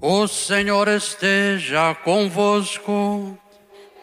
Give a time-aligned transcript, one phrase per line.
[0.00, 3.38] O Senhor esteja convosco.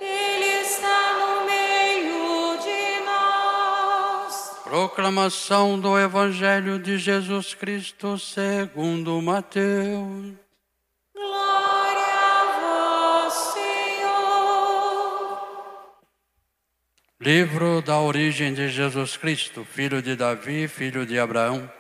[0.02, 4.62] Ele está no meio de nós.
[4.64, 10.34] Proclamação do Evangelho de Jesus Cristo segundo Mateus.
[11.14, 15.38] Glória a vós, Senhor.
[17.22, 21.72] Livro da origem de Jesus Cristo, filho de Davi, filho de Abraão.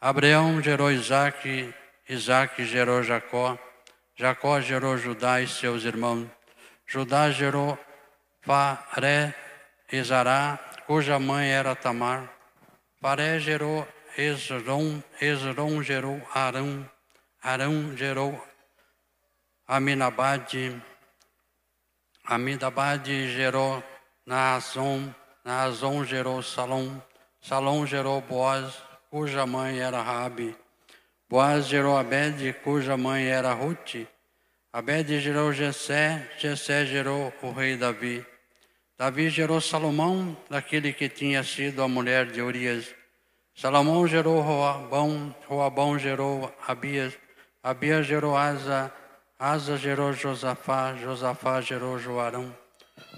[0.00, 1.74] Abraão gerou Isaque,
[2.10, 3.56] Isaque gerou Jacó,
[4.16, 6.26] Jacó gerou Judá e seus irmãos.
[6.84, 7.78] Judá gerou
[8.40, 9.32] Faré
[9.92, 10.58] e Zará,
[10.88, 12.28] cuja mãe era Tamar.
[13.00, 13.86] Faré gerou
[14.18, 16.84] Esrom, Esrom gerou Arão,
[17.40, 18.44] Arão gerou
[19.68, 20.82] Aminabade,
[22.24, 23.84] Aminabade gerou
[24.26, 25.14] Naazon,
[25.44, 27.00] Naazon gerou Salom,
[27.40, 30.59] Salom gerou Boaz, cuja mãe era Rabi.
[31.30, 34.04] Boaz gerou Abed, cuja mãe era Ruth.
[34.72, 38.26] Abed gerou Jessé, Jessé gerou o rei Davi.
[38.98, 42.92] Davi gerou Salomão, daquele que tinha sido a mulher de Urias.
[43.54, 47.16] Salomão gerou Roabão, Roabão gerou Abias,
[47.62, 48.92] Abias gerou Asa,
[49.38, 52.52] Asa gerou Josafá, Josafá gerou Joarão.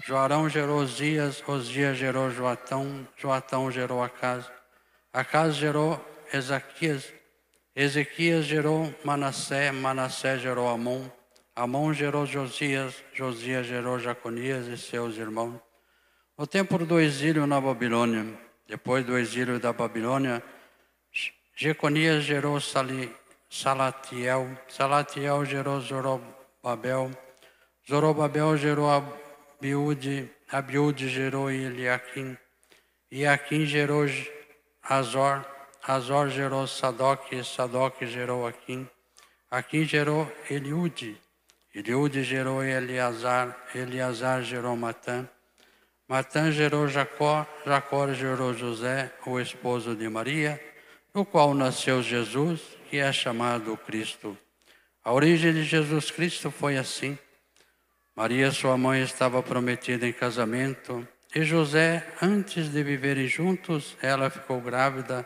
[0.05, 4.45] Joarão gerou Osias, Osias gerou Joatão, Joatão gerou Acas.
[5.11, 5.99] Acas gerou
[6.31, 7.11] Ezequias,
[7.75, 11.09] Ezequias gerou Manassé, Manassé gerou Amon,
[11.55, 15.59] Amon gerou Josias, Josias gerou Jaconias e seus irmãos.
[16.37, 18.25] No tempo do exílio na Babilônia,
[18.67, 20.43] depois do exílio da Babilônia,
[21.55, 23.11] Jeconias gerou Sali,
[23.49, 27.09] Salatiel, Salatiel gerou Zorobabel,
[27.89, 32.37] Zorobabel gerou Abiúde, Abiúde gerou Eliakim,
[33.11, 34.05] Eliakim gerou
[34.83, 35.52] Azor,
[35.85, 38.87] Azor gerou Sadoc, Sadoc gerou Aquim,
[39.51, 41.17] Aquim gerou Eliude,
[41.75, 45.27] Eliude gerou Eleazar, Eleazar gerou Matã,
[46.07, 50.57] Matã gerou Jacó, Jacó gerou José, o esposo de Maria,
[51.13, 54.37] no qual nasceu Jesus, que é chamado Cristo.
[55.03, 57.17] A origem de Jesus Cristo foi assim.
[58.15, 61.05] Maria, sua mãe, estava prometida em casamento,
[61.35, 65.25] e José, antes de viverem juntos, ela ficou grávida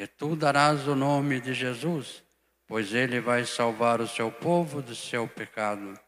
[0.00, 2.22] e tu darás o nome de Jesus
[2.70, 5.98] pois ele vai salvar o seu povo do seu pecado.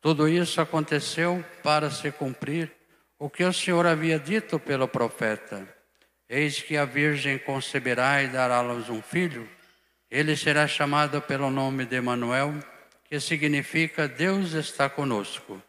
[0.00, 2.70] Tudo isso aconteceu para se cumprir
[3.18, 5.66] o que o Senhor havia dito pelo profeta.
[6.28, 9.48] Eis que a Virgem conceberá e dará à luz um filho.
[10.08, 12.54] Ele será chamado pelo nome de Emanuel,
[13.02, 15.60] que significa Deus está conosco.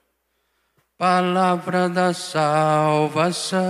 [0.95, 3.65] Palavra da salvação.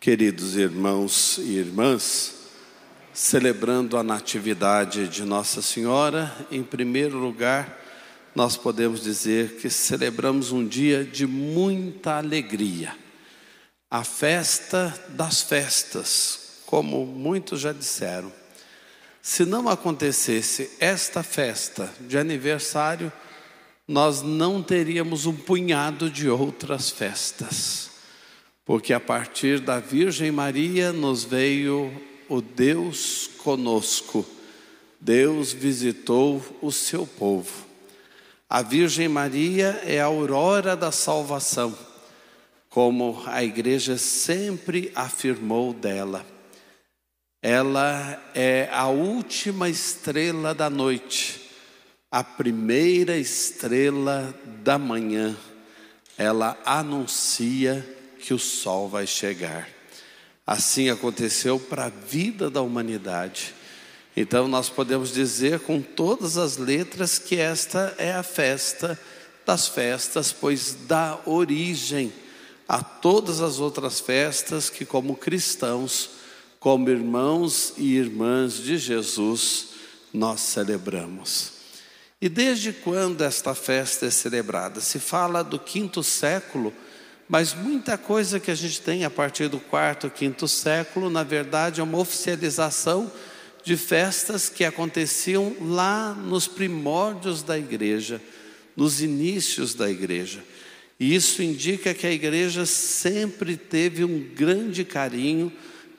[0.00, 2.32] Queridos irmãos e irmãs,
[3.12, 7.78] celebrando a Natividade de Nossa Senhora, em primeiro lugar,
[8.34, 12.96] nós podemos dizer que celebramos um dia de muita alegria,
[13.90, 18.32] a festa das festas, como muitos já disseram.
[19.20, 23.12] Se não acontecesse esta festa de aniversário,
[23.86, 27.89] nós não teríamos um punhado de outras festas
[28.64, 31.92] porque a partir da Virgem Maria nos veio
[32.28, 34.24] o Deus conosco.
[35.00, 37.66] Deus visitou o seu povo.
[38.48, 41.76] A Virgem Maria é a aurora da salvação,
[42.68, 46.26] como a igreja sempre afirmou dela.
[47.42, 51.50] Ela é a última estrela da noite,
[52.10, 55.36] a primeira estrela da manhã.
[56.18, 57.86] Ela anuncia
[58.20, 59.68] que o sol vai chegar.
[60.46, 63.54] Assim aconteceu para a vida da humanidade.
[64.16, 68.98] Então nós podemos dizer com todas as letras que esta é a festa
[69.46, 72.12] das festas, pois dá origem
[72.68, 76.10] a todas as outras festas que, como cristãos,
[76.60, 79.70] como irmãos e irmãs de Jesus,
[80.12, 81.52] nós celebramos.
[82.20, 84.80] E desde quando esta festa é celebrada?
[84.80, 86.72] Se fala do quinto século
[87.30, 91.80] Mas muita coisa que a gente tem a partir do quarto, quinto século, na verdade,
[91.80, 93.10] é uma oficialização
[93.62, 98.20] de festas que aconteciam lá nos primórdios da igreja,
[98.76, 100.42] nos inícios da igreja.
[100.98, 105.52] E isso indica que a igreja sempre teve um grande carinho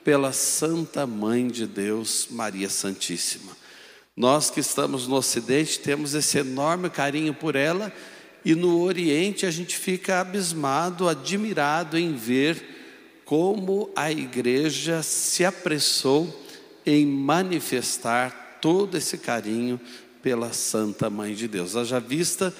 [0.04, 3.56] pela Santa Mãe de Deus, Maria Santíssima.
[4.14, 7.90] Nós que estamos no Ocidente temos esse enorme carinho por ela
[8.44, 16.44] e no Oriente a gente fica abismado, admirado em ver como a igreja se apressou
[16.84, 19.80] em manifestar todo esse carinho
[20.22, 21.76] pela Santa Mãe de Deus.
[21.76, 22.54] Haja vista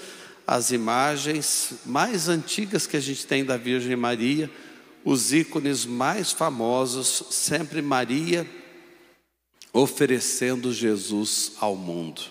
[0.46, 4.50] as imagens mais antigas que a gente tem da Virgem Maria,
[5.04, 8.46] os ícones mais famosos, sempre Maria
[9.72, 12.22] oferecendo Jesus ao mundo.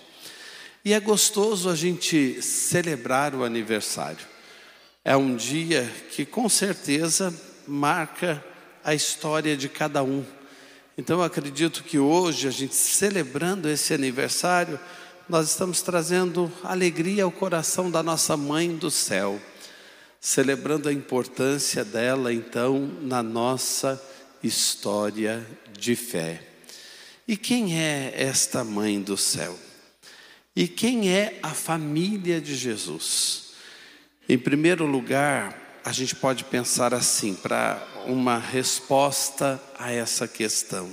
[0.84, 4.26] E é gostoso a gente celebrar o aniversário.
[5.04, 7.32] É um dia que com certeza
[7.68, 8.44] marca
[8.82, 10.24] a história de cada um.
[10.98, 14.78] Então eu acredito que hoje, a gente celebrando esse aniversário,
[15.28, 19.40] nós estamos trazendo alegria ao coração da nossa mãe do céu,
[20.20, 24.02] celebrando a importância dela então na nossa
[24.42, 25.46] história
[25.78, 26.42] de fé.
[27.26, 29.56] E quem é esta mãe do céu?
[30.54, 33.52] E quem é a família de Jesus?
[34.28, 40.90] Em primeiro lugar, a gente pode pensar assim, para uma resposta a essa questão.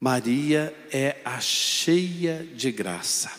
[0.00, 3.30] Maria é a cheia de graça.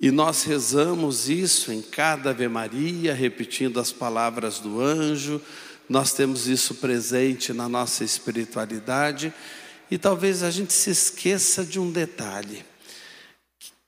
[0.00, 5.40] E nós rezamos isso em cada Ave Maria, repetindo as palavras do anjo,
[5.88, 9.32] nós temos isso presente na nossa espiritualidade,
[9.90, 12.64] e talvez a gente se esqueça de um detalhe.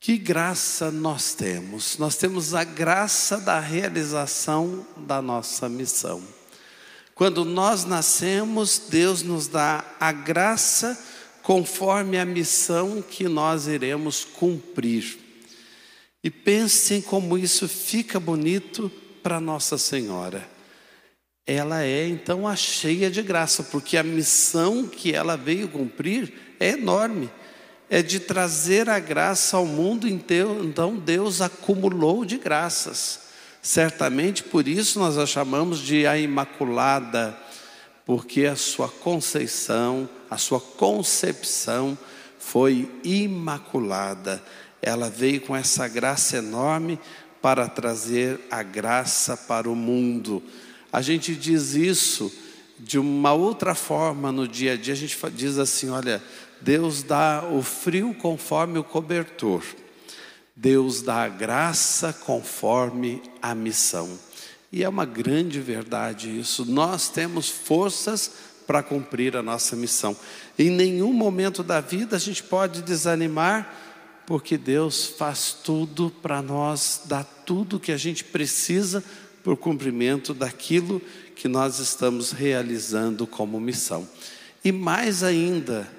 [0.03, 1.97] Que graça nós temos?
[1.97, 6.21] Nós temos a graça da realização da nossa missão.
[7.15, 11.01] Quando nós nascemos, Deus nos dá a graça
[11.45, 15.21] conforme a missão que nós iremos cumprir.
[16.25, 18.91] E pensem como isso fica bonito
[19.23, 20.51] para Nossa Senhora.
[21.47, 26.71] Ela é então a cheia de graça, porque a missão que ela veio cumprir é
[26.71, 27.31] enorme
[27.93, 33.21] é de trazer a graça ao mundo inteiro, então Deus acumulou de graças.
[33.61, 37.37] Certamente por isso nós a chamamos de a Imaculada,
[38.07, 41.99] porque a sua conceição, a sua concepção
[42.39, 44.43] foi imaculada.
[44.81, 46.99] Ela veio com essa graça enorme
[47.43, 50.43] para trazer a graça para o mundo.
[50.91, 52.33] A gente diz isso
[52.79, 56.23] de uma outra forma no dia a dia, a gente diz assim: olha,
[56.63, 59.63] Deus dá o frio conforme o cobertor.
[60.55, 64.19] Deus dá a graça conforme a missão.
[64.71, 66.65] E é uma grande verdade isso.
[66.65, 68.33] Nós temos forças
[68.67, 70.17] para cumprir a nossa missão.
[70.59, 73.75] Em nenhum momento da vida a gente pode desanimar,
[74.27, 79.03] porque Deus faz tudo para nós, dá tudo que a gente precisa
[79.43, 81.03] para o cumprimento daquilo
[81.35, 84.09] que nós estamos realizando como missão.
[84.65, 85.91] E mais ainda,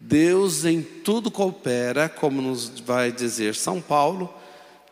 [0.00, 4.32] Deus em tudo coopera, como nos vai dizer São Paulo,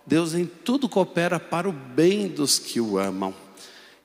[0.07, 3.35] Deus em tudo coopera para o bem dos que o amam.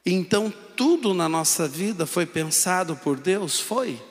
[0.05, 3.59] Então, tudo na nossa vida foi pensado por Deus?
[3.59, 4.01] Foi.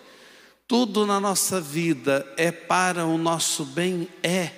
[0.68, 4.08] Tudo na nossa vida é para o nosso bem?
[4.22, 4.50] É.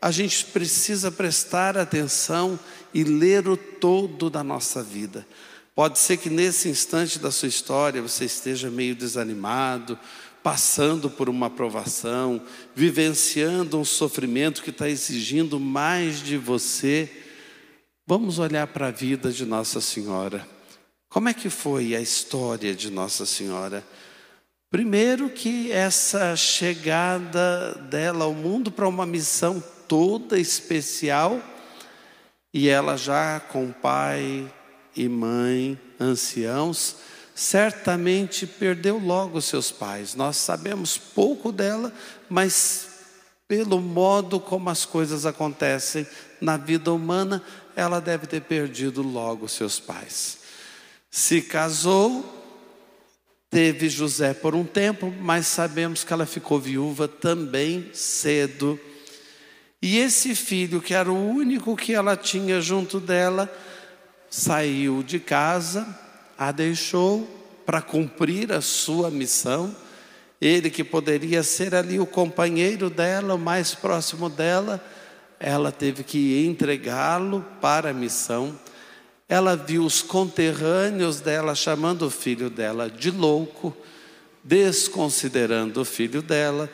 [0.00, 2.58] A gente precisa prestar atenção
[2.94, 5.26] e ler o todo da nossa vida.
[5.74, 9.98] Pode ser que nesse instante da sua história você esteja meio desanimado,
[10.42, 12.42] passando por uma provação,
[12.74, 17.10] vivenciando um sofrimento que está exigindo mais de você,
[18.06, 20.46] vamos olhar para a vida de Nossa Senhora.
[21.08, 23.84] Como é que foi a história de Nossa Senhora?
[24.70, 31.42] Primeiro que essa chegada dela ao mundo para uma missão toda especial,
[32.54, 34.48] e ela já com pai
[34.96, 36.96] e mãe, anciãos,
[37.40, 40.14] certamente perdeu logo seus pais.
[40.14, 41.90] Nós sabemos pouco dela,
[42.28, 42.88] mas
[43.48, 46.06] pelo modo como as coisas acontecem
[46.38, 47.42] na vida humana,
[47.74, 50.40] ela deve ter perdido logo seus pais.
[51.10, 52.22] Se casou,
[53.48, 58.78] teve José por um tempo, mas sabemos que ela ficou viúva também cedo.
[59.80, 63.50] E esse filho, que era o único que ela tinha junto dela,
[64.28, 66.09] saiu de casa,
[66.40, 67.28] a deixou
[67.66, 69.76] para cumprir a sua missão.
[70.40, 74.82] Ele que poderia ser ali o companheiro dela, o mais próximo dela,
[75.38, 78.58] ela teve que entregá-lo para a missão.
[79.28, 83.76] ela viu os conterrâneos dela chamando o filho dela de louco,
[84.42, 86.70] desconsiderando o filho dela.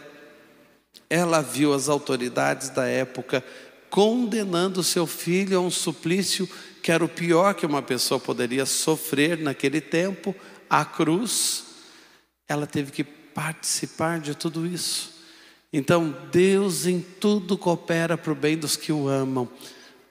[1.11, 3.42] Ela viu as autoridades da época
[3.90, 6.49] condenando seu filho a um suplício
[6.87, 10.33] que era o pior que uma pessoa poderia sofrer naquele tempo,
[10.71, 11.64] a cruz.
[12.47, 15.12] Ela teve que participar de tudo isso.
[15.73, 19.49] Então, Deus em tudo coopera para o bem dos que o amam.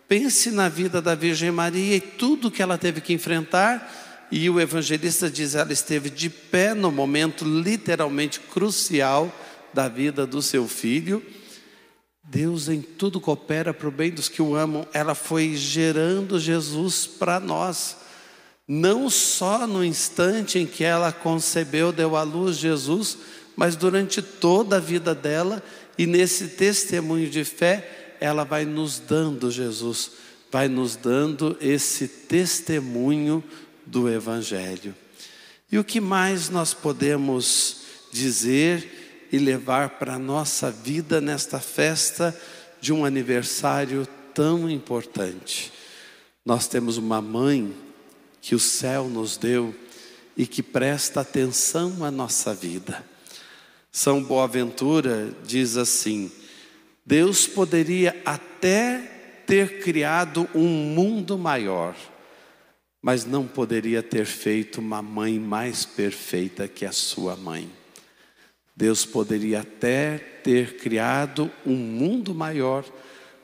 [0.05, 4.27] Pense na vida da Virgem Maria e tudo que ela teve que enfrentar.
[4.29, 9.33] E o evangelista diz: ela esteve de pé no momento literalmente crucial
[9.73, 11.25] da vida do seu filho.
[12.27, 14.85] Deus em tudo coopera para o bem dos que o amam.
[14.93, 17.97] Ela foi gerando Jesus para nós.
[18.67, 23.17] Não só no instante em que ela concebeu, deu à luz Jesus,
[23.55, 25.61] mas durante toda a vida dela
[25.97, 30.11] e nesse testemunho de fé, ela vai nos dando, Jesus,
[30.51, 33.43] vai nos dando esse testemunho
[33.85, 34.95] do Evangelho.
[35.71, 42.35] E o que mais nós podemos dizer e levar para a nossa vida nesta festa
[42.79, 45.71] de um aniversário tão importante?
[46.45, 47.75] Nós temos uma mãe
[48.41, 49.73] que o céu nos deu
[50.37, 53.03] e que presta atenção à nossa vida.
[53.91, 56.31] São Boaventura diz assim:
[57.05, 61.95] Deus poderia até ter criado um mundo maior,
[63.01, 67.71] mas não poderia ter feito uma mãe mais perfeita que a sua mãe.
[68.75, 72.83] Deus poderia até ter criado um mundo maior,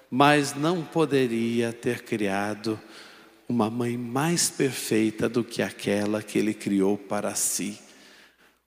[0.10, 2.78] mas não poderia ter criado
[3.48, 7.80] uma mãe mais perfeita do que aquela que ele criou para si.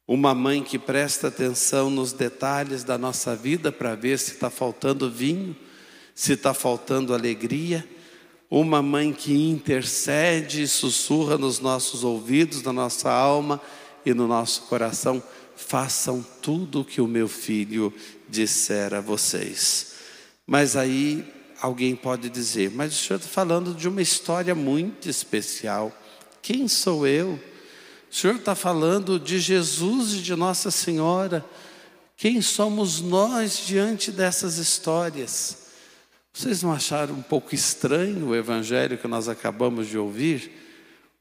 [0.07, 5.11] Uma mãe que presta atenção nos detalhes da nossa vida para ver se está faltando
[5.11, 5.57] vinho,
[6.15, 7.87] se está faltando alegria.
[8.51, 13.61] Uma mãe que intercede e sussurra nos nossos ouvidos, na nossa alma
[14.05, 15.23] e no nosso coração:
[15.57, 17.93] façam tudo o que o meu filho
[18.29, 19.95] disser a vocês.
[20.47, 21.25] Mas aí
[21.61, 25.93] alguém pode dizer: mas o senhor está falando de uma história muito especial.
[26.43, 27.41] Quem sou eu?
[28.15, 31.45] O Senhor está falando de Jesus e de Nossa Senhora.
[32.17, 35.65] Quem somos nós diante dessas histórias?
[36.33, 40.49] Vocês não acharam um pouco estranho o evangelho que nós acabamos de ouvir?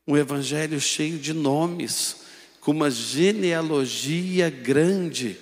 [0.07, 2.17] Um evangelho cheio de nomes,
[2.63, 5.37] com uma genealogia grande,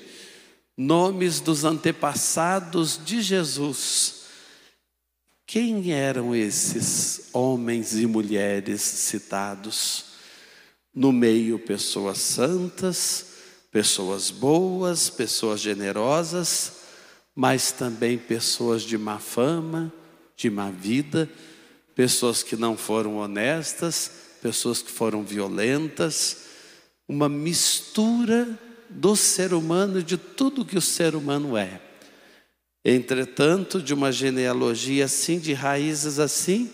[0.76, 4.22] nomes dos antepassados de Jesus.
[5.46, 10.12] Quem eram esses homens e mulheres citados?
[10.94, 13.26] no meio pessoas santas,
[13.72, 16.74] pessoas boas, pessoas generosas,
[17.34, 19.92] mas também pessoas de má fama,
[20.36, 21.30] de má vida,
[21.96, 24.12] pessoas que não foram honestas,
[24.42, 26.41] pessoas que foram violentas,
[27.12, 28.58] uma mistura
[28.90, 31.82] do ser humano, de tudo que o ser humano é.
[32.86, 36.72] Entretanto, de uma genealogia assim, de raízes assim,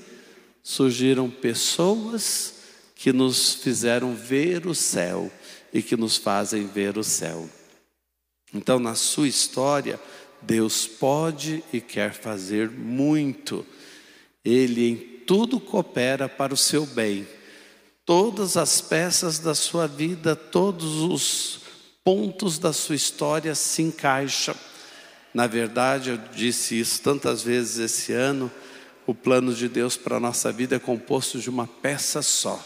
[0.62, 2.54] surgiram pessoas
[2.94, 5.32] que nos fizeram ver o céu
[5.74, 7.50] e que nos fazem ver o céu.
[8.54, 10.00] Então, na sua história,
[10.40, 13.66] Deus pode e quer fazer muito.
[14.46, 17.28] Ele em tudo coopera para o seu bem.
[18.08, 21.60] Todas as peças da sua vida, todos os
[22.06, 24.56] pontos da sua história se encaixam.
[25.34, 28.50] Na verdade, eu disse isso tantas vezes esse ano,
[29.06, 32.66] o plano de Deus para a nossa vida é composto de uma peça só.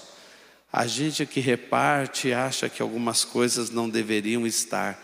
[0.72, 5.04] A gente que reparte acha que algumas coisas não deveriam estar.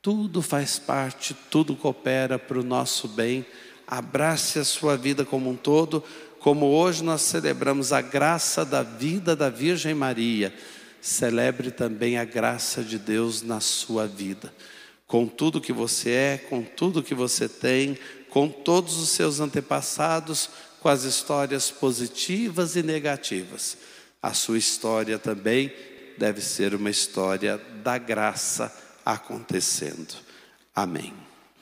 [0.00, 3.44] Tudo faz parte, tudo coopera para o nosso bem.
[3.86, 6.02] Abrace a sua vida como um todo,
[6.40, 10.54] como hoje nós celebramos a graça da vida da Virgem Maria.
[11.00, 14.52] Celebre também a graça de Deus na sua vida.
[15.06, 17.96] Com tudo que você é, com tudo que você tem,
[18.28, 20.50] com todos os seus antepassados,
[20.80, 23.76] com as histórias positivas e negativas
[24.26, 25.72] a sua história também
[26.18, 28.74] deve ser uma história da graça
[29.04, 30.16] acontecendo.
[30.74, 31.25] Amém.